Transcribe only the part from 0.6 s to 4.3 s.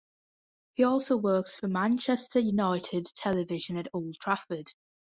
He also works for Manchester United Television at Old